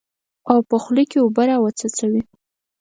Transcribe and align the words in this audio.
او 0.51 0.59
په 0.69 0.75
خوله 0.83 1.03
کې 1.09 1.17
اوبه 1.21 1.43
راوڅڅوي. 1.49 2.23